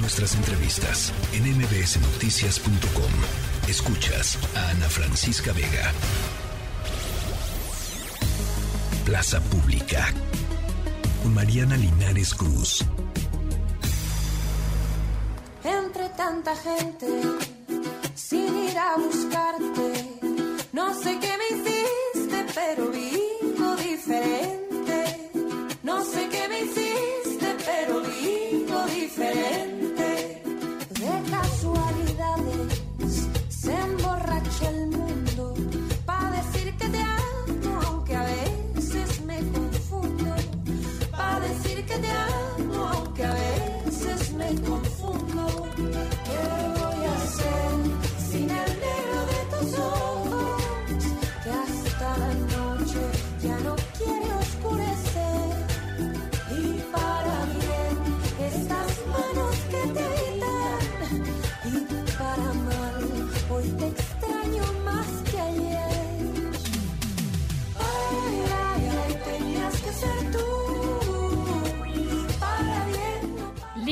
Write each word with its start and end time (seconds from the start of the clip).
Nuestras 0.00 0.34
entrevistas 0.36 1.12
en 1.32 1.44
mbsnoticias.com. 1.56 3.12
Escuchas 3.68 4.38
a 4.54 4.70
Ana 4.70 4.88
Francisca 4.88 5.52
Vega. 5.52 5.92
Plaza 9.04 9.40
Pública. 9.40 10.12
Mariana 11.34 11.76
Linares 11.76 12.32
Cruz. 12.34 12.84
Entre 15.64 16.08
tanta 16.10 16.54
gente, 16.56 17.06
sin 18.14 18.68
ir 18.68 18.78
a 18.78 18.96
buscarte, 18.96 20.18
no 20.72 20.94
sé 20.94 21.18
qué 21.18 21.32
me 21.40 21.56
hiciste, 21.56 22.46
pero 22.54 22.90
vivo 22.90 23.76
diferente. 23.76 25.30
No 25.82 26.04
sé 26.04 26.28
qué 26.30 26.48
me 26.48 26.60
hiciste, 26.60 27.56
pero 27.66 28.00
vivo 28.00 28.47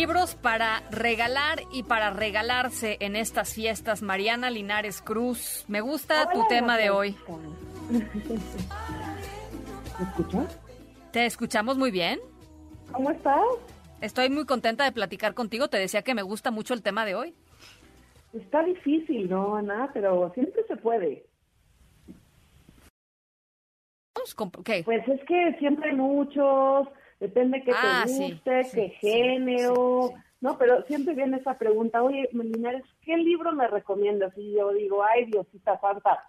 Libros 0.07 0.37
para 0.37 0.85
regalar 0.93 1.59
y 1.73 1.83
para 1.83 2.11
regalarse 2.11 2.97
en 3.01 3.17
estas 3.17 3.53
fiestas. 3.53 4.03
Mariana 4.03 4.51
Linares 4.51 5.03
Cruz, 5.03 5.65
me 5.67 5.81
gusta 5.81 6.31
tu 6.31 6.47
tema 6.47 6.77
de 6.77 6.91
hoy. 6.91 7.17
¿Me 7.91 7.99
escuchas? 10.05 10.61
¿Te 11.11 11.27
escuchamos 11.27 11.77
muy 11.77 11.91
bien? 11.91 12.21
¿Cómo 12.93 13.11
estás? 13.11 13.43
Estoy 14.01 14.31
muy 14.31 14.47
contenta 14.47 14.85
de 14.85 14.93
platicar 14.93 15.35
contigo. 15.35 15.67
Te 15.67 15.79
decía 15.79 16.03
que 16.03 16.15
me 16.15 16.23
gusta 16.23 16.53
mucho 16.53 16.73
el 16.73 16.85
tema 16.85 17.05
de 17.05 17.17
hoy. 17.17 17.35
Está 18.33 18.63
difícil, 18.63 19.29
¿no, 19.29 19.57
Ana? 19.57 19.91
Pero 19.93 20.31
siempre 20.35 20.63
se 20.69 20.77
puede. 20.77 21.27
¿Qué? 24.65 24.83
Pues 24.85 25.09
es 25.09 25.21
que 25.25 25.57
siempre 25.59 25.91
hay 25.91 25.97
muchos, 25.97 26.87
depende 27.21 27.63
que 27.63 27.73
Ah, 27.75 28.05
te 28.07 28.13
guste, 28.13 28.65
sí, 28.65 28.71
qué 28.75 28.89
sí, 29.01 29.09
género, 29.09 30.09
sí. 30.09 30.15
¿no? 30.41 30.59
Pero 30.59 30.83
siempre 30.85 31.15
viene 31.15 31.39
esa 31.39 31.57
pregunta, 31.59 32.03
oye, 32.03 32.29
Linares, 32.33 32.85
¿qué 33.03 33.17
libro 33.17 33.53
me 33.53 33.67
recomiendas? 33.69 34.37
Y 34.37 34.53
yo 34.55 34.71
digo, 34.73 35.03
ay, 35.03 35.25
Diosita 35.27 35.81
Santa, 35.81 36.23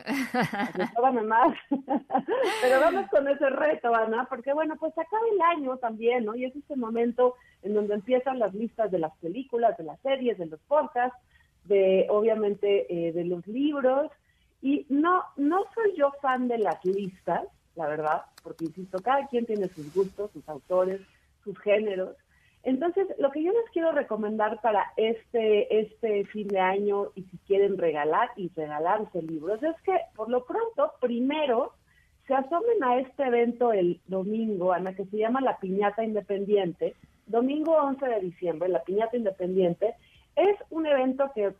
asesórame 0.51 1.23
más. 1.23 1.55
Pero 2.61 2.79
vamos 2.79 3.09
con 3.09 3.27
ese 3.27 3.49
reto, 3.49 3.93
Ana, 3.93 4.25
porque 4.29 4.53
bueno, 4.53 4.75
pues 4.77 4.97
acaba 4.97 5.23
el 5.33 5.41
año 5.41 5.77
también, 5.77 6.25
¿no? 6.25 6.35
Y 6.35 6.45
es 6.45 6.55
ese 6.55 6.75
momento 6.75 7.35
en 7.63 7.73
donde 7.73 7.95
empiezan 7.95 8.39
las 8.39 8.53
listas 8.53 8.91
de 8.91 8.99
las 8.99 9.15
películas, 9.17 9.77
de 9.77 9.83
las 9.83 9.99
series, 10.01 10.37
de 10.37 10.45
los 10.45 10.59
podcasts, 10.61 11.17
de 11.65 12.07
obviamente 12.09 12.85
eh, 12.89 13.11
de 13.11 13.25
los 13.25 13.45
libros. 13.47 14.09
Y 14.61 14.85
no, 14.89 15.23
no 15.35 15.65
soy 15.75 15.93
yo 15.97 16.11
fan 16.21 16.47
de 16.47 16.57
las 16.57 16.83
listas, 16.85 17.43
la 17.77 17.87
verdad, 17.87 18.21
porque 18.43 18.65
insisto, 18.65 18.99
cada 18.99 19.27
quien 19.27 19.45
tiene 19.45 19.67
sus 19.69 19.93
gustos, 19.93 20.31
sus 20.31 20.47
autores, 20.49 21.01
sus 21.43 21.57
géneros. 21.59 22.15
Entonces, 22.63 23.07
lo 23.19 23.31
que 23.31 23.43
yo 23.43 23.51
les 23.53 23.69
quiero 23.71 23.91
recomendar 23.91 24.59
para 24.61 24.91
este, 24.97 25.79
este 25.79 26.25
fin 26.25 26.47
de 26.47 26.59
año 26.59 27.11
y 27.15 27.23
si 27.23 27.37
quieren 27.47 27.77
regalar 27.77 28.29
y 28.35 28.49
regalarse 28.55 29.21
libros 29.21 29.61
es 29.63 29.79
que 29.83 29.97
por 30.15 30.29
lo 30.29 30.43
pronto, 30.45 30.91
primero, 30.99 31.73
se 32.27 32.33
asomen 32.33 32.83
a 32.83 32.99
este 32.99 33.23
evento 33.23 33.71
el 33.71 34.01
domingo, 34.07 34.73
Ana, 34.73 34.93
que 34.93 35.05
se 35.05 35.17
llama 35.17 35.39
La 35.39 35.57
Piñata 35.59 36.03
Independiente, 36.03 36.95
domingo 37.25 37.73
11 37.77 38.05
de 38.05 38.19
diciembre, 38.19 38.67
La 38.67 38.83
Piñata 38.83 39.15
Independiente, 39.15 39.95
es 40.35 40.57
un 40.69 40.85
evento 40.85 41.31
que 41.33 41.53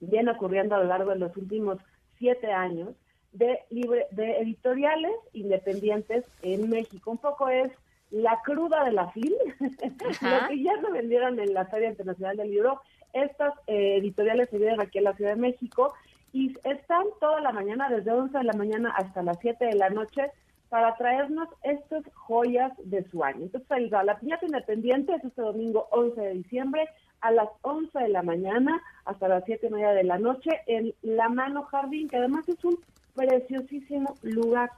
viene 0.00 0.32
ocurriendo 0.32 0.74
a 0.74 0.78
lo 0.78 0.84
largo 0.84 1.10
de 1.10 1.18
los 1.18 1.36
últimos 1.36 1.78
siete 2.18 2.52
años 2.52 2.88
de, 3.32 3.60
libre, 3.70 4.06
de 4.10 4.38
editoriales 4.38 5.14
independientes 5.32 6.24
en 6.42 6.68
México. 6.68 7.10
Un 7.10 7.18
poco 7.18 7.48
es 7.48 7.70
la 8.10 8.40
cruda 8.42 8.84
de 8.84 8.92
la 8.92 9.08
FIL, 9.10 9.34
lo 9.60 10.48
que 10.48 10.62
ya 10.62 10.76
no 10.78 10.92
vendieron 10.92 11.38
en 11.38 11.54
la 11.54 11.66
Feria 11.66 11.90
Internacional 11.90 12.36
del 12.36 12.50
Libro. 12.50 12.80
Estas 13.12 13.54
eh, 13.66 13.96
editoriales 13.98 14.48
se 14.50 14.58
vienen 14.58 14.80
aquí 14.80 14.98
a 14.98 15.02
la 15.02 15.14
Ciudad 15.14 15.34
de 15.34 15.40
México 15.40 15.94
y 16.32 16.54
están 16.64 17.04
toda 17.20 17.40
la 17.40 17.52
mañana, 17.52 17.88
desde 17.88 18.12
11 18.12 18.38
de 18.38 18.44
la 18.44 18.52
mañana 18.52 18.90
hasta 18.96 19.22
las 19.22 19.38
7 19.40 19.64
de 19.64 19.74
la 19.74 19.90
noche, 19.90 20.30
para 20.68 20.94
traernos 20.96 21.48
estas 21.64 22.04
joyas 22.14 22.72
de 22.84 23.02
su 23.10 23.24
año. 23.24 23.42
Entonces, 23.42 23.70
ahí 23.72 23.88
va, 23.88 24.04
la 24.04 24.18
piñata 24.18 24.46
independiente 24.46 25.12
es 25.14 25.24
este 25.24 25.42
domingo 25.42 25.88
11 25.90 26.20
de 26.20 26.34
diciembre 26.34 26.88
a 27.20 27.32
las 27.32 27.48
11 27.62 27.98
de 27.98 28.08
la 28.08 28.22
mañana 28.22 28.80
hasta 29.04 29.28
las 29.28 29.44
7 29.44 29.66
y 29.66 29.70
media 29.70 29.90
de 29.90 30.04
la 30.04 30.18
noche 30.18 30.50
en 30.66 30.94
La 31.02 31.28
Mano 31.28 31.64
Jardín, 31.64 32.08
que 32.08 32.18
además 32.18 32.48
es 32.48 32.64
un 32.64 32.78
preciosísimo 33.14 34.14
lugar. 34.22 34.70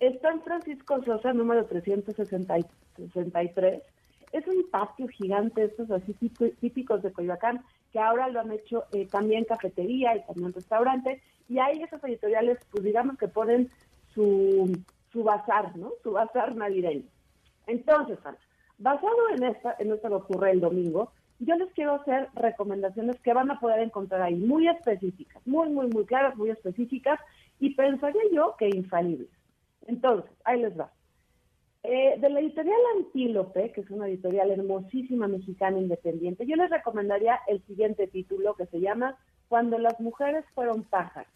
Está 0.00 0.30
en 0.30 0.42
Francisco 0.42 1.02
Sosa, 1.04 1.32
número 1.32 1.64
363. 1.66 3.82
Es 4.32 4.46
un 4.46 4.68
patio 4.70 5.08
gigante, 5.08 5.64
estos 5.64 5.90
así 5.90 6.14
típ- 6.20 6.54
típicos 6.60 7.02
de 7.02 7.12
Coyoacán, 7.12 7.62
que 7.92 7.98
ahora 7.98 8.28
lo 8.28 8.40
han 8.40 8.52
hecho 8.52 8.84
eh, 8.92 9.06
también 9.06 9.44
cafetería 9.44 10.16
y 10.16 10.24
también 10.26 10.52
restaurante. 10.52 11.22
Y 11.48 11.58
hay 11.58 11.82
esas 11.82 12.02
editoriales, 12.04 12.58
pues 12.70 12.84
digamos 12.84 13.16
que 13.18 13.28
ponen 13.28 13.70
su, 14.14 14.70
su 15.12 15.24
bazar, 15.24 15.76
¿no? 15.76 15.92
Su 16.02 16.12
bazar 16.12 16.54
navideño. 16.54 17.04
Entonces, 17.66 18.18
basado 18.78 19.30
en 19.34 19.44
esta, 19.44 19.74
en 19.78 19.92
esto 19.92 20.08
que 20.08 20.14
ocurre 20.14 20.50
el 20.50 20.60
domingo, 20.60 21.10
yo 21.40 21.54
les 21.54 21.72
quiero 21.72 21.94
hacer 21.94 22.28
recomendaciones 22.34 23.18
que 23.20 23.32
van 23.32 23.50
a 23.50 23.60
poder 23.60 23.80
encontrar 23.80 24.22
ahí, 24.22 24.34
muy 24.34 24.68
específicas, 24.68 25.40
muy, 25.46 25.68
muy, 25.70 25.86
muy 25.86 26.04
claras, 26.04 26.36
muy 26.36 26.50
específicas, 26.50 27.18
y 27.60 27.74
pensaría 27.74 28.22
yo 28.32 28.54
que 28.58 28.68
infalibles. 28.68 29.28
Entonces, 29.86 30.30
ahí 30.44 30.60
les 30.60 30.78
va. 30.78 30.92
Eh, 31.82 32.16
de 32.18 32.28
la 32.28 32.40
editorial 32.40 32.80
Antílope, 32.96 33.72
que 33.72 33.80
es 33.80 33.90
una 33.90 34.08
editorial 34.08 34.50
hermosísima 34.50 35.28
mexicana 35.28 35.78
independiente, 35.78 36.44
yo 36.44 36.56
les 36.56 36.70
recomendaría 36.70 37.40
el 37.46 37.62
siguiente 37.66 38.06
título 38.08 38.54
que 38.54 38.66
se 38.66 38.80
llama 38.80 39.16
Cuando 39.48 39.78
las 39.78 39.98
mujeres 40.00 40.44
fueron 40.54 40.82
pájaros, 40.82 41.32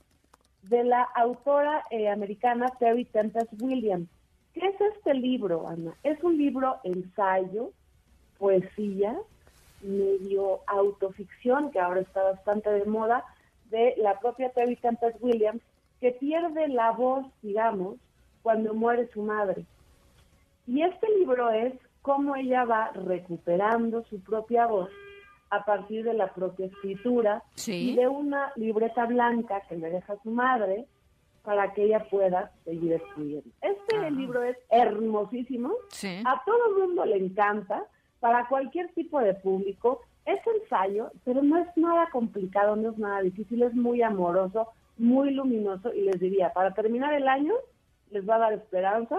de 0.62 0.84
la 0.84 1.02
autora 1.02 1.84
eh, 1.90 2.08
americana 2.08 2.66
Terry 2.78 3.04
Tempest 3.04 3.52
Williams. 3.60 4.08
¿Qué 4.52 4.66
es 4.66 4.80
este 4.94 5.14
libro, 5.14 5.66
Ana? 5.68 5.94
Es 6.02 6.22
un 6.22 6.36
libro 6.36 6.78
ensayo, 6.84 7.70
poesía, 8.38 9.16
medio 9.80 10.60
autoficción, 10.66 11.70
que 11.70 11.80
ahora 11.80 12.00
está 12.00 12.22
bastante 12.22 12.68
de 12.70 12.84
moda, 12.84 13.24
de 13.70 13.94
la 13.96 14.18
propia 14.18 14.50
Terry 14.50 14.76
Tempest 14.76 15.16
Williams, 15.22 15.62
que 16.02 16.10
pierde 16.10 16.66
la 16.66 16.90
voz, 16.90 17.24
digamos, 17.42 17.94
cuando 18.42 18.74
muere 18.74 19.06
su 19.14 19.22
madre. 19.22 19.64
Y 20.66 20.82
este 20.82 21.06
libro 21.16 21.48
es 21.50 21.72
cómo 22.02 22.34
ella 22.34 22.64
va 22.64 22.90
recuperando 22.92 24.02
su 24.10 24.20
propia 24.20 24.66
voz 24.66 24.90
a 25.50 25.64
partir 25.64 26.02
de 26.04 26.14
la 26.14 26.26
propia 26.34 26.66
escritura 26.66 27.44
Sí. 27.54 27.92
y 27.92 27.94
de 27.96 28.08
una 28.08 28.52
libreta 28.56 29.06
blanca 29.06 29.60
que 29.68 29.76
le 29.76 29.90
deja 29.90 30.16
su 30.24 30.30
madre 30.32 30.86
para 31.44 31.72
que 31.72 31.84
ella 31.84 32.04
pueda 32.10 32.50
seguir 32.64 32.94
escribiendo. 32.94 33.48
Este 33.60 33.96
Ajá. 33.96 34.10
libro 34.10 34.42
es 34.42 34.56
hermosísimo, 34.70 35.70
Sí. 35.90 36.20
a 36.24 36.42
todo 36.44 36.66
el 36.80 36.86
mundo 36.88 37.04
le 37.04 37.16
encanta, 37.18 37.84
para 38.18 38.48
cualquier 38.48 38.88
tipo 38.94 39.20
de 39.20 39.34
público. 39.34 40.00
Es 40.24 40.40
ensayo, 40.62 41.12
pero 41.24 41.42
no 41.42 41.58
es 41.58 41.68
nada 41.76 42.08
complicado, 42.10 42.74
no 42.74 42.90
es 42.90 42.98
nada 42.98 43.20
difícil, 43.22 43.62
es 43.62 43.74
muy 43.74 44.02
amoroso, 44.02 44.68
muy 45.02 45.32
luminoso 45.32 45.92
y 45.92 46.02
les 46.02 46.20
diría, 46.20 46.52
para 46.52 46.72
terminar 46.74 47.12
el 47.12 47.26
año, 47.28 47.52
les 48.10 48.26
va 48.26 48.36
a 48.36 48.38
dar 48.38 48.52
esperanzas, 48.52 49.18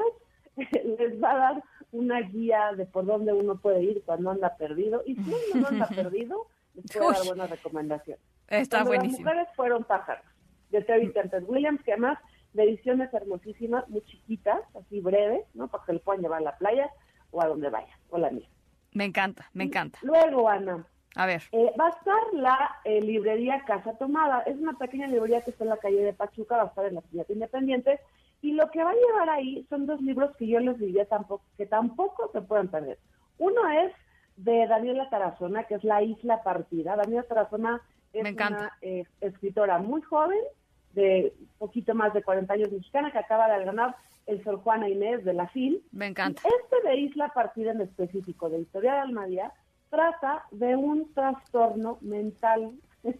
les 0.56 1.21
va 1.21 1.31
a 1.31 1.38
dar 1.38 1.63
una 1.91 2.21
guía 2.21 2.71
de 2.75 2.85
por 2.85 3.06
dónde 3.06 3.33
uno 3.33 3.59
puede 3.59 3.83
ir 3.83 4.01
cuando 4.06 4.31
anda 4.31 4.56
perdido 4.56 5.03
y 5.06 5.15
si 5.15 5.35
uno 5.53 5.62
no 5.62 5.68
anda 5.68 5.88
perdido, 5.95 6.47
les 6.74 6.85
puede 6.91 7.07
dar 7.12 7.21
Uy. 7.21 7.27
buenas 7.27 7.50
recomendaciones. 7.50 8.24
Está 8.47 8.77
Cuando 8.77 8.89
buenísimo. 8.91 9.25
Las 9.25 9.35
mujeres 9.35 9.56
fueron 9.56 9.83
pájaros, 9.83 10.25
de 10.69 10.81
Terry 10.83 11.12
Tempest 11.12 11.47
Williams, 11.50 11.83
que 11.83 11.91
además 11.91 12.18
de 12.53 12.63
ediciones 12.63 13.13
hermosísimas, 13.13 13.88
muy 13.89 14.01
chiquitas, 14.06 14.62
así 14.75 15.01
breves, 15.01 15.44
¿no? 15.53 15.68
Para 15.68 15.83
que 15.86 15.94
le 15.94 16.00
puedan 16.00 16.21
llevar 16.21 16.39
a 16.39 16.45
la 16.45 16.57
playa 16.57 16.89
o 17.31 17.41
a 17.41 17.47
donde 17.47 17.69
vaya, 17.69 18.00
o 18.09 18.18
la 18.18 18.29
mía. 18.29 18.47
Me 18.94 19.06
encanta, 19.06 19.50
me 19.53 19.65
encanta. 19.65 20.00
Luego, 20.03 20.47
Ana, 20.47 20.86
A 21.15 21.25
ver. 21.25 21.44
Eh, 21.51 21.71
va 21.80 21.88
a 21.88 21.89
estar 21.89 22.24
la 22.33 22.75
eh, 22.86 23.01
librería 23.01 23.63
Casa 23.65 23.98
Tomada. 23.98 24.42
Es 24.42 24.57
una 24.57 24.74
pequeña 24.74 25.07
librería 25.07 25.42
que 25.42 25.51
está 25.51 25.63
en 25.63 25.69
la 25.69 25.77
calle 25.77 26.01
de 26.01 26.13
Pachuca, 26.13 26.57
va 26.57 26.63
a 26.63 26.68
estar 26.68 26.86
en 26.86 26.95
la 26.95 27.01
ciudad 27.01 27.25
independiente. 27.30 28.00
Y 28.42 28.54
lo 28.54 28.69
que 28.71 28.83
va 28.83 28.92
a 28.92 28.95
llevar 28.95 29.30
ahí 29.30 29.65
son 29.69 29.86
dos 29.86 30.01
libros 30.01 30.36
que 30.38 30.48
yo 30.48 30.60
les 30.60 30.77
diría 30.77 31.06
tampoco, 31.06 31.45
que 31.57 31.65
tampoco 31.65 32.30
se 32.33 32.42
pueden 32.42 32.68
perder. 32.68 32.98
Uno 33.38 33.69
es 33.69 33.94
de 34.38 34.68
Daniela 34.68 35.10
Tarazona, 35.10 35.63
que 35.63 35.75
es 35.75 35.83
La 35.83 36.01
Isla 36.01 36.44
Partida. 36.44 36.95
Daniela 36.95 37.24
Tarazona 37.24 37.81
es 38.12 38.31
una 38.33 38.71
eh, 38.81 39.06
escritora 39.21 39.80
muy 39.80 40.01
joven, 40.01 40.39
de 40.94 41.33
poquito 41.57 41.95
más 41.95 42.13
de 42.13 42.21
40 42.21 42.54
años 42.54 42.71
mexicana, 42.71 43.12
que 43.12 43.18
acaba 43.18 43.48
de 43.48 43.65
ganar 43.65 43.95
el 44.25 44.44
Sor 44.44 44.57
Juana 44.57 44.89
Inés 44.89 45.24
de 45.25 45.33
la 45.33 45.48
FIL. 45.48 45.83
Me 45.92 46.07
encanta. 46.07 46.42
este 46.44 46.88
de 46.88 46.98
Isla 46.98 47.30
Partida 47.30 47.71
en 47.71 47.81
específico, 47.81 48.50
de 48.50 48.60
Historia 48.60 48.94
de 48.94 49.00
Almadía, 49.00 49.51
trata 49.94 50.44
de 50.50 50.75
un 50.75 51.13
trastorno 51.13 52.00
mental, 52.01 52.72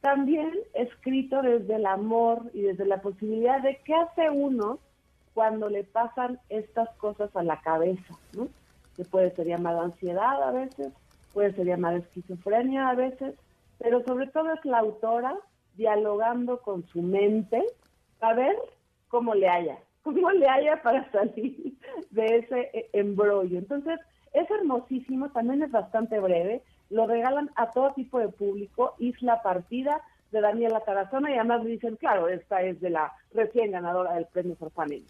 también 0.00 0.50
escrito 0.74 1.40
desde 1.40 1.76
el 1.76 1.86
amor 1.86 2.50
y 2.52 2.62
desde 2.62 2.84
la 2.84 3.00
posibilidad 3.00 3.62
de 3.62 3.80
qué 3.84 3.94
hace 3.94 4.28
uno 4.28 4.80
cuando 5.34 5.68
le 5.68 5.84
pasan 5.84 6.40
estas 6.48 6.88
cosas 6.96 7.34
a 7.36 7.44
la 7.44 7.60
cabeza. 7.60 8.18
Que 8.96 9.04
puede 9.04 9.30
ser 9.36 9.46
llamada 9.46 9.82
ansiedad 9.82 10.42
a 10.42 10.50
veces, 10.50 10.92
puede 11.32 11.52
ser 11.52 11.66
llamada 11.66 11.98
esquizofrenia 11.98 12.88
a 12.88 12.96
veces, 12.96 13.36
pero 13.78 14.02
sobre 14.04 14.26
todo 14.26 14.52
es 14.52 14.64
la 14.64 14.80
autora 14.80 15.36
dialogando 15.76 16.60
con 16.60 16.84
su 16.88 17.02
mente 17.02 17.64
a 18.20 18.34
ver 18.34 18.56
cómo 19.06 19.36
le 19.36 19.48
haya, 19.48 19.78
cómo 20.02 20.32
le 20.32 20.48
haya 20.48 20.82
para 20.82 21.08
salir 21.12 21.78
de 22.10 22.26
ese 22.38 22.70
eh, 22.72 22.90
embrollo. 22.94 23.58
Entonces, 23.58 24.00
es 24.32 24.50
hermosísimo, 24.50 25.30
también 25.30 25.62
es 25.62 25.70
bastante 25.70 26.18
breve, 26.20 26.62
lo 26.88 27.06
regalan 27.06 27.50
a 27.56 27.70
todo 27.70 27.92
tipo 27.92 28.18
de 28.18 28.28
público, 28.28 28.94
Isla 28.98 29.42
Partida 29.42 30.00
de 30.32 30.40
Daniela 30.40 30.80
Tarazona 30.80 31.30
y 31.30 31.34
además 31.34 31.62
me 31.64 31.70
dicen, 31.70 31.96
claro, 31.96 32.28
esta 32.28 32.62
es 32.62 32.80
de 32.80 32.90
la 32.90 33.12
recién 33.32 33.72
ganadora 33.72 34.14
del 34.14 34.26
premio 34.26 34.56
Forfanelli. 34.56 35.06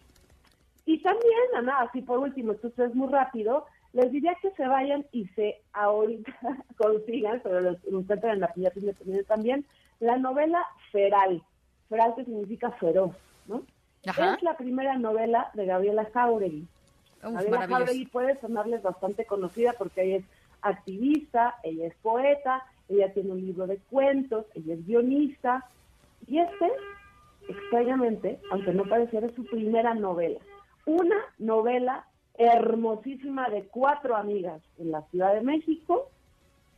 Y 0.86 1.02
también, 1.02 1.40
Ana, 1.56 1.80
así 1.80 2.02
por 2.02 2.18
último, 2.18 2.52
esto 2.52 2.68
es 2.84 2.94
muy 2.94 3.08
rápido, 3.08 3.66
les 3.92 4.10
diría 4.10 4.34
que 4.40 4.50
se 4.52 4.66
vayan 4.66 5.04
y 5.12 5.26
se 5.28 5.60
ahorita 5.72 6.32
consigan, 6.76 7.40
pero 7.42 7.60
lo 7.60 7.76
encuentran 8.00 8.34
en 8.34 8.40
la 8.40 8.52
Piñata 8.52 8.78
Independiente 8.78 9.24
también, 9.24 9.66
la 9.98 10.16
novela 10.16 10.64
Feral. 10.92 11.42
Feral 11.88 12.14
que 12.14 12.24
significa 12.24 12.70
feroz, 12.72 13.12
¿no? 13.46 13.62
Es 14.02 14.42
la 14.42 14.56
primera 14.56 14.96
novela 14.96 15.50
de 15.54 15.66
Gabriela 15.66 16.08
Jauregui. 16.14 16.66
Gabriela 17.22 17.68
Jauregui 17.68 18.06
puede 18.06 18.40
sonarles 18.40 18.82
bastante 18.82 19.24
conocida 19.26 19.74
porque 19.78 20.02
ella 20.02 20.16
es 20.18 20.24
activista, 20.62 21.56
ella 21.62 21.86
es 21.86 21.94
poeta, 21.96 22.64
ella 22.88 23.12
tiene 23.12 23.32
un 23.32 23.40
libro 23.40 23.66
de 23.66 23.78
cuentos, 23.90 24.46
ella 24.54 24.74
es 24.74 24.86
guionista. 24.86 25.66
Y 26.26 26.38
este, 26.38 26.70
extrañamente, 27.48 28.40
aunque 28.50 28.72
no 28.72 28.84
pareciera, 28.84 29.26
es 29.26 29.34
su 29.34 29.44
primera 29.44 29.94
novela. 29.94 30.40
Una 30.86 31.16
novela 31.38 32.06
hermosísima 32.34 33.48
de 33.50 33.64
cuatro 33.64 34.16
amigas 34.16 34.62
en 34.78 34.92
la 34.92 35.02
Ciudad 35.10 35.34
de 35.34 35.42
México 35.42 36.08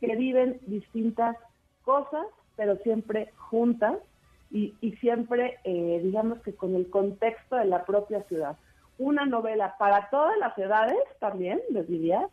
que 0.01 0.15
viven 0.15 0.59
distintas 0.67 1.37
cosas, 1.83 2.25
pero 2.57 2.75
siempre 2.77 3.31
juntas 3.37 3.97
y, 4.51 4.73
siempre, 4.99 5.57
eh, 5.63 5.99
digamos 6.03 6.39
que 6.41 6.53
con 6.53 6.75
el 6.75 6.87
contexto 6.89 7.55
de 7.55 7.65
la 7.65 7.85
propia 7.85 8.21
ciudad. 8.23 8.55
Una 8.97 9.25
novela 9.25 9.75
para 9.77 10.09
todas 10.09 10.37
las 10.37 10.57
edades 10.57 10.97
también, 11.19 11.59
les 11.69 11.87
diría, 11.87 12.27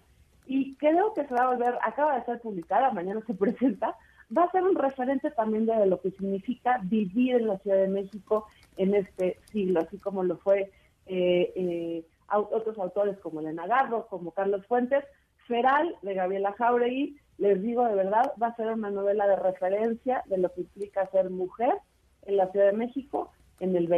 y 0.47 0.75
creo 0.77 1.15
que 1.15 1.27
se 1.27 1.35
va 1.35 1.45
a 1.45 1.55
volver, 1.55 1.79
acaba 1.83 2.19
de 2.19 2.25
ser 2.25 2.41
publicada, 2.41 2.91
mañana 2.91 3.21
se 3.27 3.35
presenta, 3.45 3.97
va 4.37 4.45
a 4.45 4.51
ser 4.51 4.62
un 4.62 4.77
referente 4.77 5.31
también 5.31 5.67
de 5.67 5.87
lo 5.87 6.01
que 6.01 6.11
significa 6.11 6.81
vivir 6.83 7.37
en 7.37 7.49
la 7.49 7.59
Ciudad 7.59 7.79
de 7.79 7.89
México 7.89 8.47
en 8.77 8.95
este 8.95 9.39
siglo, 9.53 9.81
así 9.81 9.99
como 9.99 10.23
lo 10.23 10.37
fue 10.39 10.71
eh, 11.07 11.53
eh, 11.57 12.05
otros 12.33 12.79
autores 12.79 13.19
como 13.19 13.41
Elena 13.41 13.67
Garro, 13.67 14.07
como 14.07 14.31
Carlos 14.31 14.65
Fuentes, 14.67 15.05
Feral 15.47 15.97
de 16.03 16.15
Gabriela 16.15 16.53
Jauregui, 16.53 17.17
les 17.39 17.61
digo 17.61 17.85
de 17.85 17.95
verdad, 17.95 18.33
va 18.41 18.49
a 18.49 18.57
ser 18.57 18.69
una 18.69 18.91
novela 18.91 19.27
de 19.27 19.37
referencia 19.37 20.23
de 20.27 20.39
lo 20.39 20.53
que 20.53 20.61
implica 20.61 21.11
ser 21.11 21.31
mujer 21.31 21.75
en 22.23 22.37
la 22.37 22.51
Ciudad 22.53 22.67
de 22.67 22.77
México 22.77 23.33
en 23.61 23.75
el 23.75 23.89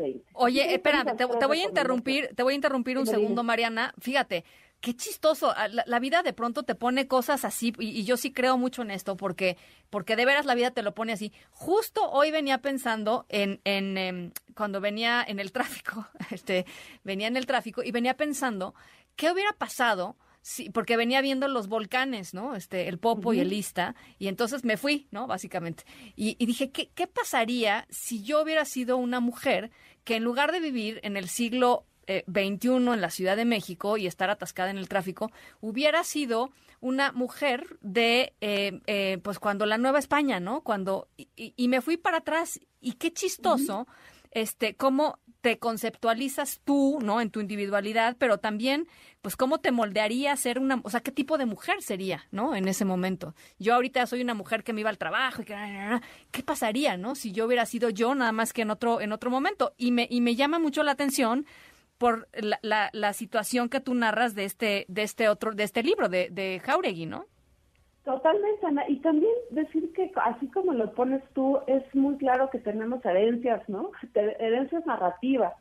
2020. 0.00 0.26
Oye, 0.34 0.74
espérame, 0.74 1.16
te, 1.16 1.24
voy 1.24 1.60
a 1.60 1.64
interrumpir, 1.64 2.30
te 2.34 2.42
voy 2.42 2.52
a 2.52 2.56
interrumpir 2.56 2.98
un 2.98 3.06
segundo, 3.06 3.42
Mariana. 3.42 3.94
Fíjate, 4.00 4.44
qué 4.80 4.94
chistoso. 4.96 5.52
Ah, 5.56 5.68
la, 5.68 5.98
vida 5.98 6.22
de 6.22 6.32
pronto 6.32 6.62
te 6.62 6.74
pone 6.74 7.06
cosas 7.06 7.44
así 7.44 7.72
y, 7.78 8.04
yo 8.04 8.16
sí 8.16 8.32
creo 8.32 8.58
mucho 8.58 8.82
en 8.82 8.90
esto 8.90 9.16
porque, 9.16 9.56
porque 9.90 10.16
de 10.16 10.24
veras 10.24 10.46
la 10.46 10.54
vida 10.54 10.70
te 10.70 10.82
lo 10.82 10.94
pone 10.94 11.12
así. 11.12 11.32
Justo 11.50 12.10
hoy 12.10 12.30
venía 12.30 12.58
pensando 12.58 13.26
en, 13.28 13.60
en 13.64 13.98
em, 13.98 14.32
cuando 14.54 14.80
venía 14.80 15.24
en 15.26 15.38
el 15.38 15.52
tráfico, 15.52 16.06
este, 16.30 16.66
venía 17.04 17.28
en 17.28 17.36
el 17.36 17.46
tráfico 17.46 17.82
y 17.82 17.90
venía 17.90 18.16
pensando 18.16 18.74
qué 19.16 19.30
hubiera 19.30 19.52
pasado 19.52 20.16
Sí, 20.42 20.70
porque 20.70 20.96
venía 20.96 21.20
viendo 21.20 21.48
los 21.48 21.68
volcanes, 21.68 22.32
¿no? 22.32 22.56
Este, 22.56 22.88
el 22.88 22.98
Popo 22.98 23.34
y 23.34 23.40
el 23.40 23.52
Ista, 23.52 23.94
y 24.18 24.28
entonces 24.28 24.64
me 24.64 24.78
fui, 24.78 25.06
¿no? 25.10 25.26
Básicamente. 25.26 25.84
Y, 26.16 26.34
dije, 26.46 26.70
¿qué, 26.70 26.88
¿qué, 26.94 27.06
pasaría 27.06 27.86
si 27.90 28.22
yo 28.22 28.42
hubiera 28.42 28.64
sido 28.64 28.96
una 28.96 29.20
mujer 29.20 29.70
que 30.04 30.16
en 30.16 30.24
lugar 30.24 30.50
de 30.52 30.60
vivir 30.60 30.98
en 31.02 31.18
el 31.18 31.28
siglo 31.28 31.84
XXI 32.06 32.68
eh, 32.68 32.76
en 32.76 33.00
la 33.00 33.10
Ciudad 33.10 33.36
de 33.36 33.44
México 33.44 33.96
y 33.96 34.06
estar 34.06 34.30
atascada 34.30 34.70
en 34.70 34.78
el 34.78 34.88
tráfico, 34.88 35.30
hubiera 35.60 36.04
sido 36.04 36.50
una 36.80 37.12
mujer 37.12 37.78
de, 37.80 38.34
eh, 38.40 38.80
eh, 38.86 39.18
pues 39.22 39.38
cuando 39.38 39.66
la 39.66 39.78
Nueva 39.78 39.98
España, 39.98 40.40
¿no? 40.40 40.62
Cuando, 40.62 41.08
y, 41.36 41.68
me 41.68 41.80
fui 41.82 41.96
para 41.96 42.18
atrás, 42.18 42.58
y 42.80 42.92
qué 42.92 43.12
chistoso, 43.12 43.86
este, 44.30 44.74
cómo 44.74 45.18
te 45.40 45.58
conceptualizas 45.58 46.60
tú, 46.64 46.98
¿no? 47.02 47.20
En 47.20 47.30
tu 47.30 47.40
individualidad, 47.40 48.16
pero 48.18 48.38
también, 48.38 48.86
pues, 49.22 49.36
cómo 49.36 49.58
te 49.58 49.72
moldearía 49.72 50.36
ser 50.36 50.58
una, 50.58 50.80
o 50.82 50.90
sea, 50.90 51.00
qué 51.00 51.12
tipo 51.12 51.38
de 51.38 51.46
mujer 51.46 51.82
sería, 51.82 52.26
¿no? 52.30 52.54
En 52.54 52.68
ese 52.68 52.84
momento. 52.84 53.34
Yo 53.58 53.74
ahorita 53.74 54.06
soy 54.06 54.20
una 54.20 54.34
mujer 54.34 54.64
que 54.64 54.72
me 54.72 54.80
iba 54.80 54.90
al 54.90 54.98
trabajo 54.98 55.42
y 55.42 55.44
que, 55.46 56.00
¿qué 56.30 56.42
pasaría, 56.42 56.96
no? 56.96 57.14
Si 57.14 57.32
yo 57.32 57.46
hubiera 57.46 57.66
sido 57.66 57.90
yo 57.90 58.14
nada 58.14 58.32
más 58.32 58.52
que 58.52 58.62
en 58.62 58.70
otro, 58.70 59.00
en 59.00 59.12
otro 59.12 59.30
momento. 59.30 59.72
Y 59.76 59.92
me, 59.92 60.06
y 60.10 60.20
me 60.20 60.36
llama 60.36 60.58
mucho 60.58 60.82
la 60.82 60.92
atención 60.92 61.46
por 61.98 62.28
la, 62.32 62.88
la, 62.92 63.12
situación 63.12 63.68
que 63.68 63.80
tú 63.80 63.92
narras 63.94 64.34
de 64.34 64.46
este, 64.46 64.86
de 64.88 65.02
este 65.02 65.28
otro, 65.28 65.52
de 65.52 65.64
este 65.64 65.82
libro, 65.82 66.08
de, 66.08 66.28
de 66.30 66.58
Jauregui, 66.64 67.04
¿no? 67.04 67.26
Totalmente, 68.04 68.66
Ana. 68.66 68.84
Y 68.88 68.96
también 68.96 69.32
decir 69.50 69.92
que, 69.92 70.10
así 70.24 70.46
como 70.48 70.72
lo 70.72 70.92
pones 70.92 71.22
tú, 71.34 71.58
es 71.66 71.82
muy 71.94 72.16
claro 72.16 72.48
que 72.50 72.58
tenemos 72.58 73.04
herencias, 73.04 73.68
¿no? 73.68 73.90
Herencias 74.14 74.86
narrativas. 74.86 75.54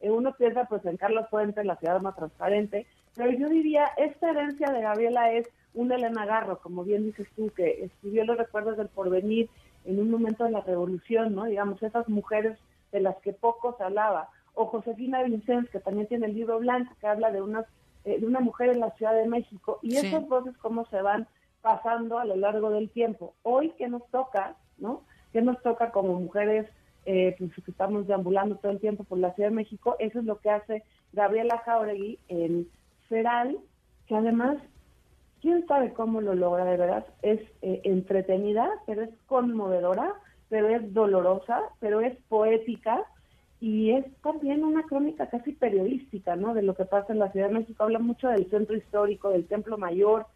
Eh, 0.00 0.10
uno 0.10 0.34
piensa, 0.34 0.66
pues, 0.66 0.84
en 0.84 0.96
Carlos 0.96 1.28
Fuentes, 1.30 1.64
la 1.64 1.76
ciudad 1.76 2.00
más 2.00 2.14
transparente, 2.14 2.86
pero 3.16 3.32
yo 3.32 3.48
diría, 3.48 3.86
esta 3.96 4.30
herencia 4.30 4.70
de 4.70 4.82
Gabriela 4.82 5.32
es 5.32 5.48
un 5.74 5.90
Elena 5.90 6.24
Garro, 6.24 6.58
como 6.58 6.84
bien 6.84 7.04
dices 7.04 7.26
tú, 7.34 7.50
que 7.50 7.84
escribió 7.84 8.24
los 8.24 8.36
recuerdos 8.36 8.76
del 8.76 8.88
porvenir 8.88 9.48
en 9.84 9.98
un 9.98 10.10
momento 10.10 10.44
de 10.44 10.50
la 10.50 10.60
revolución, 10.60 11.34
¿no? 11.34 11.44
Digamos, 11.44 11.82
esas 11.82 12.08
mujeres 12.08 12.58
de 12.92 13.00
las 13.00 13.16
que 13.16 13.32
poco 13.32 13.74
se 13.76 13.84
hablaba. 13.84 14.28
O 14.54 14.66
Josefina 14.66 15.22
Vicens, 15.22 15.68
que 15.70 15.80
también 15.80 16.06
tiene 16.06 16.26
el 16.26 16.34
libro 16.34 16.58
blanco, 16.58 16.94
que 17.00 17.06
habla 17.06 17.30
de, 17.30 17.40
unas, 17.40 17.66
eh, 18.04 18.20
de 18.20 18.26
una 18.26 18.40
mujer 18.40 18.70
en 18.70 18.80
la 18.80 18.90
Ciudad 18.92 19.14
de 19.14 19.26
México. 19.26 19.78
Y 19.82 19.96
esas 19.96 20.28
voces, 20.28 20.56
cómo 20.58 20.84
se 20.86 21.00
van 21.00 21.26
pasando 21.60 22.18
a 22.18 22.24
lo 22.24 22.36
largo 22.36 22.70
del 22.70 22.90
tiempo. 22.90 23.34
Hoy, 23.42 23.72
¿qué 23.78 23.88
nos 23.88 24.06
toca? 24.10 24.56
¿No? 24.78 25.02
¿Qué 25.32 25.42
nos 25.42 25.60
toca 25.62 25.90
como 25.90 26.14
mujeres 26.14 26.66
eh, 27.04 27.34
pues, 27.38 27.52
que 27.64 27.70
estamos 27.70 28.06
deambulando 28.06 28.56
todo 28.56 28.72
el 28.72 28.80
tiempo 28.80 29.04
por 29.04 29.18
la 29.18 29.34
Ciudad 29.34 29.50
de 29.50 29.56
México? 29.56 29.96
Eso 29.98 30.20
es 30.20 30.24
lo 30.24 30.38
que 30.38 30.50
hace 30.50 30.84
Gabriela 31.12 31.58
Jauregui 31.64 32.18
en 32.28 32.68
Feral, 33.08 33.58
que 34.06 34.16
además, 34.16 34.58
quién 35.40 35.66
sabe 35.66 35.92
cómo 35.92 36.20
lo 36.20 36.34
logra 36.34 36.64
de 36.64 36.76
verdad, 36.76 37.06
es 37.22 37.40
eh, 37.62 37.80
entretenida, 37.84 38.68
pero 38.86 39.02
es 39.02 39.10
conmovedora, 39.26 40.14
pero 40.48 40.68
es 40.68 40.94
dolorosa, 40.94 41.60
pero 41.80 42.00
es 42.00 42.16
poética 42.28 43.04
y 43.60 43.90
es 43.90 44.04
también 44.22 44.64
una 44.64 44.84
crónica 44.84 45.28
casi 45.28 45.52
periodística, 45.52 46.36
¿no? 46.36 46.54
De 46.54 46.62
lo 46.62 46.74
que 46.74 46.84
pasa 46.84 47.12
en 47.12 47.18
la 47.18 47.30
Ciudad 47.32 47.48
de 47.48 47.54
México. 47.54 47.82
Habla 47.82 47.98
mucho 47.98 48.28
del 48.28 48.48
centro 48.50 48.76
histórico, 48.76 49.30
del 49.30 49.46
Templo 49.46 49.76
Mayor, 49.78 50.26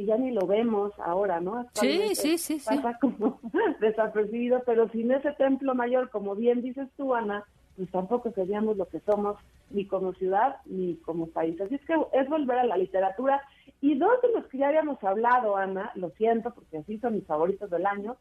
que 0.00 0.06
ya 0.06 0.16
ni 0.16 0.30
lo 0.30 0.46
vemos 0.46 0.92
ahora, 0.98 1.40
¿no? 1.40 1.66
Sí, 1.74 2.14
sí, 2.14 2.38
sí, 2.38 2.62
pasa 2.64 2.98
como 3.00 3.38
desapercibido, 3.80 4.62
pero 4.64 4.88
sin 4.88 5.12
ese 5.12 5.32
templo 5.32 5.74
mayor, 5.74 6.08
como 6.08 6.34
bien 6.34 6.62
dices 6.62 6.88
tú, 6.96 7.14
Ana, 7.14 7.44
pues 7.76 7.90
tampoco 7.90 8.30
seríamos 8.32 8.78
lo 8.78 8.86
que 8.86 9.00
somos 9.00 9.36
ni 9.68 9.84
como 9.86 10.14
ciudad 10.14 10.56
ni 10.64 10.96
como 10.96 11.26
país. 11.26 11.60
Así 11.60 11.74
es 11.74 11.84
que 11.84 11.94
es 12.12 12.28
volver 12.28 12.58
a 12.58 12.64
la 12.64 12.78
literatura. 12.78 13.42
Y 13.82 13.94
dos 13.94 14.20
de 14.22 14.32
los 14.32 14.46
que 14.46 14.58
ya 14.58 14.68
habíamos 14.68 15.02
hablado, 15.04 15.56
Ana, 15.56 15.90
lo 15.94 16.10
siento, 16.10 16.52
porque 16.54 16.78
así 16.78 16.98
son 16.98 17.14
mis 17.14 17.26
favoritos 17.26 17.70
del 17.70 17.86
año, 17.86 18.16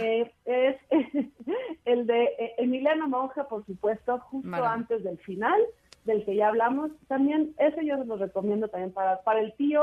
eh, 0.00 0.32
es 0.44 0.76
el 1.84 2.06
de 2.06 2.24
eh, 2.24 2.54
Emiliano 2.58 3.08
Monge, 3.08 3.44
por 3.44 3.64
supuesto, 3.66 4.18
justo 4.18 4.64
antes 4.64 5.04
del 5.04 5.18
final, 5.18 5.60
del 6.04 6.24
que 6.24 6.34
ya 6.34 6.48
hablamos. 6.48 6.90
También, 7.06 7.54
ese 7.58 7.84
yo 7.86 7.98
se 7.98 8.04
lo 8.04 8.16
recomiendo 8.16 8.68
también 8.68 8.92
para, 8.92 9.20
para 9.22 9.40
el 9.40 9.52
tío 9.54 9.80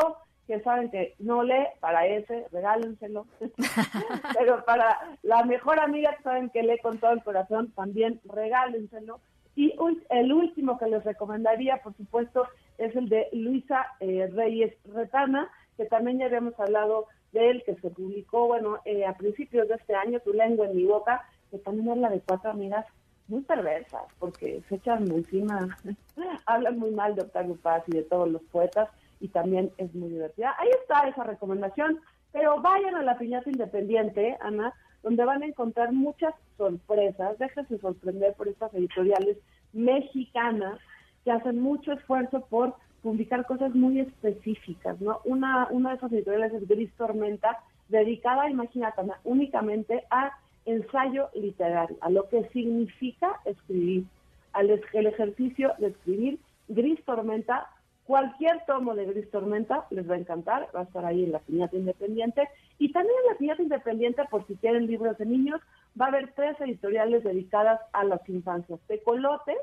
que 0.47 0.61
saben 0.61 0.89
que 0.89 1.15
no 1.19 1.43
lee, 1.43 1.67
para 1.81 2.07
ese, 2.07 2.45
regálenselo. 2.51 3.27
Pero 4.37 4.63
para 4.65 4.97
la 5.21 5.43
mejor 5.43 5.79
amiga 5.79 6.15
que 6.15 6.23
saben 6.23 6.49
que 6.49 6.63
lee 6.63 6.79
con 6.81 6.97
todo 6.99 7.11
el 7.11 7.23
corazón, 7.23 7.71
también 7.75 8.21
regálenselo. 8.23 9.19
Y 9.55 9.75
el 10.09 10.31
último 10.31 10.77
que 10.77 10.87
les 10.87 11.03
recomendaría, 11.03 11.81
por 11.81 11.95
supuesto, 11.97 12.47
es 12.77 12.95
el 12.95 13.09
de 13.09 13.27
Luisa 13.33 13.87
eh, 13.99 14.29
Reyes 14.33 14.73
Retana, 14.85 15.49
que 15.75 15.85
también 15.85 16.19
ya 16.19 16.27
habíamos 16.27 16.57
hablado 16.59 17.07
de 17.33 17.49
él, 17.49 17.63
que 17.65 17.75
se 17.75 17.89
publicó, 17.89 18.47
bueno, 18.47 18.79
eh, 18.85 19.05
a 19.05 19.17
principios 19.17 19.67
de 19.67 19.75
este 19.75 19.95
año, 19.95 20.19
Tu 20.21 20.31
lengua 20.31 20.67
en 20.67 20.75
mi 20.75 20.85
boca, 20.85 21.27
que 21.51 21.57
también 21.57 21.89
habla 21.89 22.09
de 22.09 22.21
cuatro 22.21 22.51
amigas 22.51 22.85
muy 23.27 23.41
perversas, 23.41 24.03
porque 24.19 24.61
se 24.69 24.75
echan 24.75 25.11
encima, 25.11 25.77
hablan 26.45 26.79
muy 26.79 26.91
mal 26.91 27.15
de 27.15 27.23
Octavio 27.23 27.55
Paz 27.55 27.83
y 27.87 27.97
de 27.97 28.03
todos 28.03 28.29
los 28.29 28.41
poetas, 28.43 28.89
y 29.19 29.29
también 29.29 29.71
es 29.77 29.93
muy 29.93 30.09
divertida. 30.09 30.55
Ahí 30.59 30.69
está 30.81 31.07
esa 31.07 31.23
recomendación, 31.23 31.99
pero 32.31 32.61
vayan 32.61 32.95
a 32.95 33.03
la 33.03 33.17
Piñata 33.17 33.49
Independiente, 33.49 34.37
Ana, 34.41 34.73
donde 35.03 35.25
van 35.25 35.43
a 35.43 35.47
encontrar 35.47 35.91
muchas 35.93 36.33
sorpresas. 36.57 37.37
Déjense 37.39 37.77
sorprender 37.79 38.33
por 38.33 38.47
estas 38.47 38.73
editoriales 38.73 39.37
mexicanas 39.73 40.79
que 41.23 41.31
hacen 41.31 41.61
mucho 41.61 41.91
esfuerzo 41.93 42.45
por 42.49 42.75
publicar 43.01 43.45
cosas 43.45 43.73
muy 43.75 43.99
específicas, 43.99 44.99
¿no? 44.99 45.21
Una, 45.23 45.67
una 45.71 45.91
de 45.91 45.95
esas 45.97 46.11
editoriales 46.11 46.53
es 46.53 46.67
Gris 46.67 46.91
Tormenta, 46.97 47.59
dedicada, 47.89 48.49
imagínate, 48.49 49.01
únicamente 49.23 50.03
a 50.09 50.31
ensayo 50.65 51.29
literario, 51.33 51.95
a 52.01 52.09
lo 52.09 52.27
que 52.27 52.43
significa 52.49 53.39
escribir, 53.45 54.05
al 54.53 54.69
el 54.69 55.07
ejercicio 55.07 55.73
de 55.77 55.87
escribir. 55.87 56.39
Gris 56.67 57.01
Tormenta, 57.05 57.69
cualquier 58.07 58.65
tomo 58.65 58.95
de 58.95 59.05
Gris 59.05 59.29
Tormenta 59.29 59.85
les 59.91 60.09
va 60.09 60.15
a 60.15 60.17
encantar, 60.17 60.69
va 60.73 60.79
a 60.79 60.83
estar 60.83 61.05
ahí 61.05 61.25
en 61.25 61.33
la 61.33 61.39
piñata 61.39 61.75
independiente. 61.75 62.49
Y 62.79 62.91
también 62.93 63.15
en 63.23 63.33
la 63.33 63.37
piñata 63.37 63.61
independiente, 63.61 64.23
por 64.31 64.47
si 64.47 64.55
quieren 64.55 64.87
libros 64.87 65.17
de 65.17 65.25
niños, 65.25 65.61
va 65.99 66.05
a 66.05 66.07
haber 66.07 66.31
tres 66.33 66.59
editoriales 66.61 67.23
dedicadas 67.25 67.81
a 67.91 68.05
las 68.05 68.27
infancias. 68.29 68.79
Tecolote, 68.87 69.55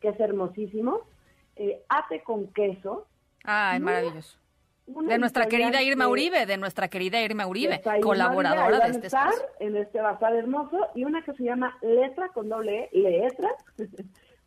que 0.00 0.10
es 0.10 0.20
hermosísimo, 0.20 1.00
eh, 1.56 1.82
Ate 1.88 2.22
con 2.22 2.48
queso. 2.48 3.06
Ah, 3.44 3.72
es 3.74 3.80
maravilloso. 3.80 4.38
De 4.86 5.16
nuestra 5.16 5.46
querida 5.46 5.82
Irma 5.82 6.08
Uribe, 6.08 6.44
de 6.44 6.58
nuestra 6.58 6.88
querida 6.88 7.22
Irma 7.22 7.46
Uribe, 7.46 7.80
colaboradora 8.02 8.80
de 8.80 8.90
este 8.90 9.06
espacio. 9.06 9.40
En 9.60 9.76
este 9.76 10.00
bazar 10.00 10.34
hermoso, 10.34 10.76
y 10.94 11.04
una 11.04 11.22
que 11.22 11.32
se 11.32 11.44
llama 11.44 11.78
Letra 11.80 12.28
con 12.28 12.50
doble 12.50 12.90
E, 12.92 12.98
Letra, 12.98 13.48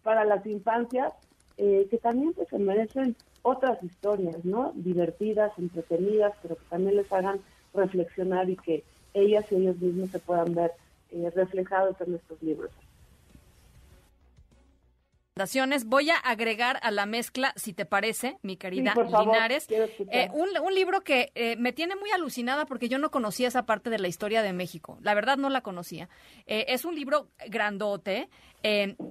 para 0.03 0.25
las 0.25 0.45
infancias, 0.45 1.11
eh, 1.57 1.87
que 1.89 1.97
también 1.97 2.33
pues, 2.33 2.49
se 2.49 2.59
merecen 2.59 3.15
otras 3.41 3.81
historias, 3.83 4.43
¿no? 4.43 4.71
Divertidas, 4.75 5.51
entretenidas, 5.57 6.33
pero 6.41 6.55
que 6.55 6.65
también 6.69 6.97
les 6.97 7.11
hagan 7.11 7.39
reflexionar 7.73 8.49
y 8.49 8.55
que 8.57 8.83
ellas 9.13 9.45
y 9.51 9.55
ellos 9.55 9.77
mismos 9.77 10.09
se 10.09 10.19
puedan 10.19 10.53
ver 10.53 10.71
eh, 11.11 11.29
reflejados 11.33 11.95
en 12.01 12.15
estos 12.15 12.41
libros. 12.41 12.71
Voy 15.87 16.11
a 16.11 16.15
agregar 16.15 16.79
a 16.81 16.91
la 16.91 17.05
mezcla, 17.05 17.51
si 17.57 17.73
te 17.73 17.85
parece, 17.85 18.37
mi 18.41 18.55
querida 18.55 18.93
Linares, 18.95 19.67
eh, 19.69 20.29
un, 20.31 20.73
libro 20.73 21.01
que 21.01 21.33
eh, 21.35 21.57
me 21.57 21.73
tiene 21.73 21.97
muy 21.97 22.09
alucinada 22.11 22.65
porque 22.65 22.87
yo 22.87 22.99
no 22.99 23.11
conocía 23.11 23.49
esa 23.49 23.65
parte 23.65 23.89
de 23.89 23.99
la 23.99 24.07
historia 24.07 24.41
de 24.41 24.53
México. 24.53 24.97
La 25.01 25.13
verdad 25.13 25.35
no 25.35 25.49
la 25.49 25.59
conocía. 25.59 26.07
Eh, 26.47 26.67
es 26.69 26.85
un 26.85 26.95
libro 26.95 27.27
grandote 27.49 28.29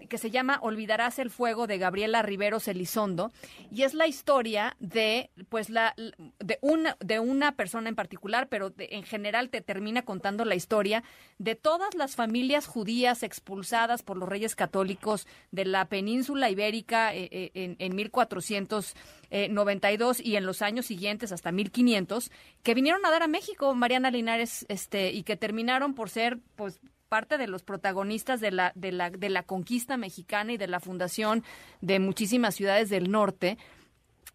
que 0.08 0.18
se 0.18 0.30
llama 0.30 0.58
Olvidarás 0.62 1.20
el 1.20 1.30
fuego 1.30 1.68
de 1.68 1.78
Gabriela 1.78 2.22
Riveros 2.22 2.66
Elizondo 2.66 3.30
y 3.70 3.82
es 3.82 3.94
la 3.94 4.08
historia 4.08 4.74
de 4.80 5.30
pues 5.48 5.70
la 5.70 5.94
de 5.96 6.58
una 6.60 6.96
de 6.98 7.20
una 7.20 7.52
persona 7.52 7.88
en 7.88 7.94
particular, 7.94 8.48
pero 8.48 8.74
en 8.78 9.04
general 9.04 9.50
te 9.50 9.60
termina 9.60 10.02
contando 10.02 10.44
la 10.44 10.56
historia 10.56 11.04
de 11.38 11.54
todas 11.54 11.94
las 11.94 12.16
familias 12.16 12.66
judías 12.66 13.22
expulsadas 13.22 14.02
por 14.02 14.16
los 14.16 14.28
reyes 14.28 14.56
católicos 14.56 15.28
de 15.52 15.66
la 15.66 15.84
península 15.84 16.50
ibérica 16.50 17.14
eh, 17.14 17.28
eh, 17.30 17.52
en, 17.54 17.76
en 17.78 17.94
1492 17.94 20.20
y 20.20 20.34
en 20.34 20.46
los 20.46 20.62
años 20.62 20.86
siguientes 20.86 21.30
hasta 21.30 21.52
1500 21.52 22.32
que 22.64 22.74
vinieron 22.74 23.06
a 23.06 23.10
dar 23.10 23.22
a 23.22 23.28
México 23.28 23.72
Mariana 23.74 24.10
Linares 24.10 24.66
este 24.68 25.12
y 25.12 25.22
que 25.22 25.36
terminaron 25.36 25.94
por 25.94 26.10
ser 26.10 26.40
pues 26.56 26.80
parte 27.08 27.38
de 27.38 27.46
los 27.46 27.62
protagonistas 27.62 28.40
de 28.40 28.50
la, 28.50 28.72
de 28.74 28.92
la, 28.92 29.10
de 29.10 29.28
la 29.28 29.42
conquista 29.42 29.96
mexicana 29.96 30.52
y 30.52 30.56
de 30.56 30.66
la 30.66 30.80
fundación 30.80 31.44
de 31.80 31.98
muchísimas 31.98 32.54
ciudades 32.54 32.90
del 32.90 33.10
norte. 33.10 33.58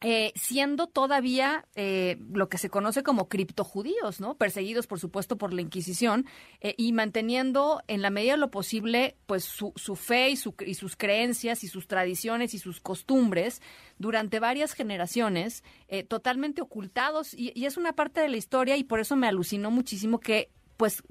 Eh, 0.02 0.32
siendo 0.36 0.88
todavía 0.88 1.66
eh, 1.76 2.16
lo 2.32 2.48
que 2.48 2.58
se 2.58 2.70
conoce 2.70 3.04
como 3.04 3.28
criptojudíos, 3.28 4.22
¿no? 4.22 4.38
Perseguidos, 4.38 4.88
por 4.88 4.98
supuesto, 4.98 5.38
por 5.38 5.54
la 5.54 5.60
Inquisición 5.60 6.26
eh, 6.62 6.74
y 6.78 6.94
manteniendo 6.94 7.82
en 7.88 8.02
la 8.02 8.10
medida 8.10 8.34
de 8.34 8.38
lo 8.38 8.50
posible, 8.50 9.18
pues, 9.26 9.44
su, 9.44 9.74
su 9.76 9.98
fe 9.98 10.30
y, 10.30 10.38
su, 10.38 10.56
y, 10.66 10.76
sus 10.76 10.96
creencias 10.96 11.66
y 11.66 11.68
sus 11.68 11.88
tradiciones 11.88 12.54
y 12.54 12.60
sus 12.60 12.80
costumbres 12.80 13.62
durante 13.98 14.40
varias 14.40 14.72
generaciones, 14.72 15.66
totalmente 16.08 16.62
ocultados. 16.62 17.34
Y, 17.34 17.52
y, 17.54 17.66
es 17.66 17.76
una 17.76 17.92
parte 17.92 18.22
de 18.22 18.30
la 18.30 18.38
historia 18.38 18.78
y 18.78 18.86
por 18.86 19.02
eso 19.02 19.18
me 19.18 19.28
alucinó 19.28 19.70
muchísimo 19.70 20.22
que 20.22 20.50
pues 20.80 21.04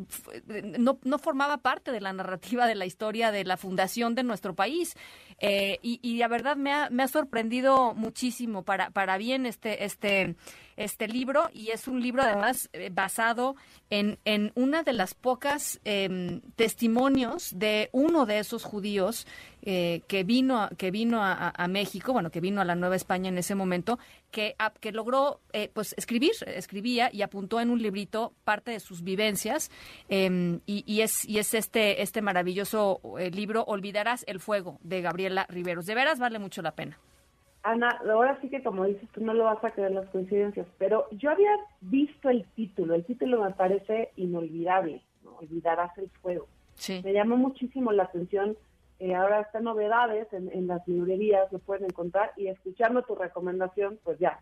no, 0.78 0.98
no, 1.04 1.18
formaba 1.18 1.58
parte 1.58 1.92
de 1.92 2.00
la 2.00 2.14
narrativa 2.14 2.66
de 2.66 2.74
la 2.74 2.86
historia 2.86 3.30
de 3.30 3.44
la 3.44 3.58
fundación 3.58 4.14
de 4.14 4.22
nuestro 4.22 4.54
país. 4.54 4.96
Eh, 5.40 5.78
y, 5.82 6.00
y, 6.02 6.16
la 6.16 6.26
verdad 6.26 6.56
me 6.56 6.72
ha, 6.72 6.88
me 6.88 7.02
ha 7.02 7.08
sorprendido 7.08 7.92
muchísimo 7.92 8.62
para, 8.62 8.88
para 8.88 9.18
bien 9.18 9.44
este, 9.44 9.84
este, 9.84 10.36
este 10.78 11.08
libro 11.08 11.50
y 11.52 11.70
es 11.70 11.88
un 11.88 12.00
libro 12.00 12.22
además 12.22 12.70
eh, 12.72 12.90
basado 12.92 13.56
en, 13.90 14.18
en 14.24 14.52
una 14.54 14.84
de 14.84 14.92
las 14.92 15.14
pocas 15.14 15.80
em, 15.84 16.40
testimonios 16.56 17.58
de 17.58 17.90
uno 17.92 18.26
de 18.26 18.38
esos 18.38 18.64
judíos 18.64 19.26
eh, 19.62 20.02
que 20.06 20.22
vino, 20.22 20.68
que 20.78 20.90
vino 20.90 21.20
a, 21.22 21.68
México, 21.68 22.12
bueno, 22.12 22.30
que 22.30 22.40
vino 22.40 22.60
a 22.60 22.64
la 22.64 22.76
Nueva 22.76 22.96
España 22.96 23.28
en 23.28 23.36
ese 23.36 23.54
momento, 23.54 23.98
que, 24.30 24.54
que 24.80 24.92
logró 24.92 25.40
eh, 25.52 25.68
pues 25.74 25.94
escribir, 25.98 26.32
escribía 26.46 27.10
y 27.12 27.22
apuntó 27.22 27.60
en 27.60 27.70
un 27.70 27.82
librito 27.82 28.32
parte 28.44 28.70
de 28.70 28.80
sus 28.80 29.02
vivencias 29.02 29.70
em, 30.08 30.60
y, 30.64 30.84
y, 30.86 31.00
es, 31.02 31.28
y 31.28 31.38
es 31.38 31.54
este, 31.54 32.02
este 32.02 32.22
maravilloso 32.22 33.00
libro, 33.32 33.64
Olvidarás 33.64 34.24
el 34.28 34.38
fuego, 34.38 34.78
de 34.82 35.02
Gabriela 35.02 35.44
Riveros. 35.48 35.86
De 35.86 35.94
veras 35.94 36.18
vale 36.18 36.38
mucho 36.38 36.62
la 36.62 36.72
pena. 36.72 36.98
Ana, 37.62 38.00
ahora 38.08 38.38
sí 38.40 38.48
que 38.48 38.62
como 38.62 38.84
dices, 38.84 39.08
tú 39.12 39.24
no 39.24 39.34
lo 39.34 39.44
vas 39.44 39.62
a 39.62 39.70
creer 39.70 39.90
las 39.90 40.08
coincidencias, 40.10 40.66
pero 40.78 41.06
yo 41.10 41.30
había 41.30 41.50
visto 41.80 42.30
el 42.30 42.44
título, 42.54 42.94
el 42.94 43.04
título 43.04 43.42
me 43.42 43.50
parece 43.50 44.10
inolvidable, 44.16 45.02
¿no? 45.24 45.36
Olvidarás 45.38 45.96
el 45.98 46.08
fuego. 46.22 46.46
Sí. 46.74 47.00
Me 47.04 47.12
llamó 47.12 47.36
muchísimo 47.36 47.92
la 47.92 48.04
atención, 48.04 48.56
eh, 49.00 49.14
ahora 49.14 49.40
están 49.40 49.64
novedades 49.64 50.32
en, 50.32 50.50
en, 50.52 50.66
las 50.68 50.86
librerías, 50.86 51.52
lo 51.52 51.58
pueden 51.58 51.84
encontrar, 51.84 52.32
y 52.36 52.46
escuchando 52.46 53.02
tu 53.02 53.14
recomendación, 53.14 53.98
pues 54.04 54.18
ya, 54.18 54.40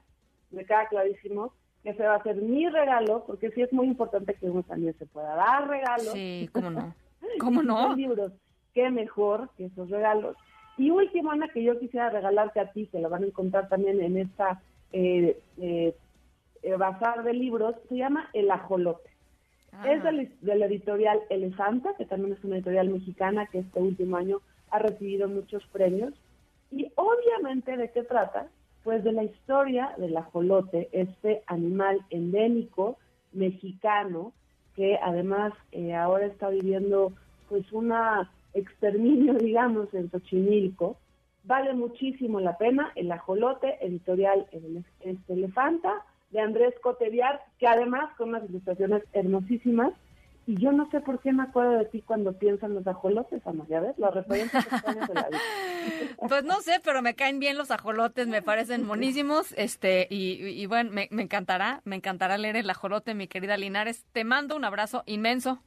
me 0.50 0.64
queda 0.64 0.86
clarísimo 0.88 1.52
que 1.82 1.90
ese 1.90 2.02
va 2.02 2.16
a 2.16 2.22
ser 2.22 2.36
mi 2.36 2.68
regalo, 2.68 3.24
porque 3.26 3.50
sí 3.50 3.62
es 3.62 3.72
muy 3.72 3.86
importante 3.86 4.34
que 4.34 4.50
uno 4.50 4.62
también 4.62 4.96
se 4.98 5.06
pueda 5.06 5.34
dar 5.34 5.68
regalos. 5.68 6.12
Sí, 6.12 6.48
cómo 6.52 6.70
no. 6.70 6.94
¿Cómo 7.40 7.62
no? 7.62 7.94
libros, 7.94 8.32
qué 8.74 8.90
mejor 8.90 9.50
que 9.56 9.66
esos 9.66 9.88
regalos. 9.90 10.36
Y 10.78 10.90
último, 10.90 11.30
Ana, 11.30 11.48
que 11.48 11.62
yo 11.62 11.78
quisiera 11.78 12.10
regalarte 12.10 12.60
a 12.60 12.72
ti, 12.72 12.86
que 12.86 13.00
lo 13.00 13.08
van 13.08 13.24
a 13.24 13.26
encontrar 13.26 13.68
también 13.68 14.00
en 14.00 14.18
esta 14.18 14.60
eh, 14.92 15.38
eh, 15.58 15.94
eh 16.62 16.76
bazar 16.76 17.24
de 17.24 17.32
libros, 17.32 17.74
se 17.88 17.96
llama 17.96 18.28
El 18.32 18.50
Ajolote. 18.50 19.10
Ah. 19.72 19.92
Es 19.92 20.02
de 20.02 20.56
la 20.56 20.66
editorial 20.66 21.20
Elefanta, 21.30 21.94
que 21.96 22.06
también 22.06 22.34
es 22.34 22.44
una 22.44 22.56
editorial 22.56 22.88
mexicana 22.88 23.46
que 23.46 23.58
este 23.60 23.80
último 23.80 24.16
año 24.16 24.40
ha 24.70 24.78
recibido 24.78 25.28
muchos 25.28 25.64
premios. 25.68 26.14
Y 26.70 26.90
obviamente, 26.96 27.76
¿de 27.76 27.90
qué 27.90 28.02
trata? 28.02 28.48
Pues 28.84 29.02
de 29.04 29.12
la 29.12 29.24
historia 29.24 29.94
del 29.98 30.16
ajolote, 30.16 30.88
este 30.92 31.42
animal 31.46 32.00
endémico 32.10 32.98
mexicano 33.32 34.32
que 34.76 34.98
además 35.02 35.52
eh, 35.72 35.94
ahora 35.94 36.26
está 36.26 36.50
viviendo 36.50 37.12
pues 37.48 37.72
una 37.72 38.30
exterminio, 38.56 39.34
digamos, 39.38 39.92
en 39.94 40.10
Xochimilco. 40.10 40.98
Vale 41.44 41.74
muchísimo 41.74 42.40
la 42.40 42.58
pena 42.58 42.90
el 42.96 43.12
ajolote, 43.12 43.78
editorial 43.80 44.46
este 45.00 45.32
Elefanta, 45.32 46.04
de 46.30 46.40
Andrés 46.40 46.74
Coteviar, 46.82 47.40
que 47.58 47.68
además 47.68 48.10
con 48.16 48.30
unas 48.30 48.48
ilustraciones 48.48 49.04
hermosísimas. 49.12 49.92
Y 50.48 50.56
yo 50.60 50.70
no 50.70 50.88
sé 50.90 51.00
por 51.00 51.20
qué 51.20 51.32
me 51.32 51.42
acuerdo 51.42 51.72
de 51.72 51.86
ti 51.86 52.02
cuando 52.02 52.32
piensan 52.32 52.74
los 52.74 52.86
ajolotes, 52.86 53.44
Ana, 53.46 53.64
¿ya 53.68 53.80
ves? 53.80 53.98
Los 53.98 54.14
referentes 54.14 54.64
de 54.64 55.14
la 55.14 55.28
vida. 55.28 55.40
Pues 56.28 56.42
no 56.42 56.60
sé, 56.62 56.80
pero 56.82 57.00
me 57.00 57.14
caen 57.14 57.38
bien 57.38 57.56
los 57.56 57.70
ajolotes, 57.70 58.26
me 58.26 58.42
parecen 58.42 58.84
monísimos. 58.84 59.52
Este, 59.56 60.08
y, 60.10 60.66
bueno, 60.66 60.90
me, 60.90 61.08
me 61.12 61.22
encantará, 61.22 61.80
me 61.84 61.94
encantará 61.94 62.38
leer 62.38 62.56
el 62.56 62.68
ajolote, 62.68 63.14
mi 63.14 63.28
querida 63.28 63.56
Linares. 63.56 64.04
Te 64.12 64.24
mando 64.24 64.56
un 64.56 64.64
abrazo 64.64 65.04
inmenso. 65.06 65.62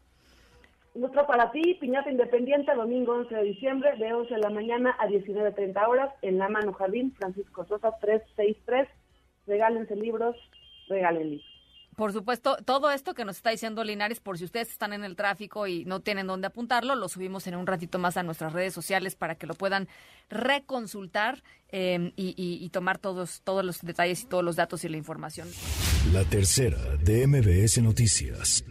Nuestro 0.99 1.25
para 1.25 1.49
ti, 1.51 1.77
Piñata 1.79 2.11
Independiente, 2.11 2.75
domingo 2.75 3.13
11 3.13 3.33
de 3.33 3.43
diciembre, 3.43 3.95
de 3.97 4.13
11 4.13 4.33
de 4.33 4.39
la 4.41 4.49
mañana 4.49 4.97
a 4.99 5.07
19.30 5.07 5.87
horas, 5.87 6.13
en 6.21 6.37
La 6.37 6.49
Mano 6.49 6.73
Jardín, 6.73 7.13
Francisco 7.17 7.65
Sosa 7.65 7.97
363. 8.01 8.85
Regálense 9.47 9.95
libros, 9.95 10.35
regalen 10.89 11.39
Por 11.95 12.11
supuesto, 12.11 12.57
todo 12.65 12.91
esto 12.91 13.13
que 13.13 13.23
nos 13.23 13.37
está 13.37 13.51
diciendo 13.51 13.85
Linares, 13.85 14.19
por 14.19 14.37
si 14.37 14.43
ustedes 14.43 14.71
están 14.71 14.91
en 14.91 15.05
el 15.05 15.15
tráfico 15.15 15.67
y 15.67 15.85
no 15.85 16.01
tienen 16.01 16.27
dónde 16.27 16.47
apuntarlo, 16.47 16.95
lo 16.95 17.07
subimos 17.07 17.47
en 17.47 17.55
un 17.55 17.65
ratito 17.65 17.97
más 17.97 18.17
a 18.17 18.23
nuestras 18.23 18.51
redes 18.51 18.73
sociales 18.73 19.15
para 19.15 19.35
que 19.35 19.47
lo 19.47 19.53
puedan 19.53 19.87
reconsultar 20.29 21.41
em, 21.69 22.11
y, 22.17 22.35
y 22.35 22.69
tomar 22.71 22.97
todos, 22.97 23.41
todos 23.45 23.63
los 23.63 23.79
detalles 23.79 24.23
y 24.23 24.25
todos 24.25 24.43
los 24.43 24.57
datos 24.57 24.83
y 24.83 24.89
la 24.89 24.97
información. 24.97 25.47
La 26.11 26.25
tercera 26.25 26.77
de 27.01 27.25
MBS 27.25 27.81
Noticias. 27.81 28.65